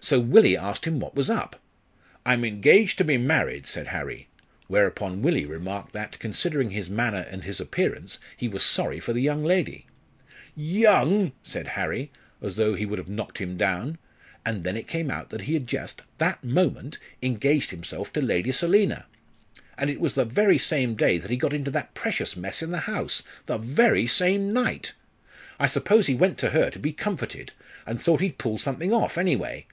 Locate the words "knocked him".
13.10-13.56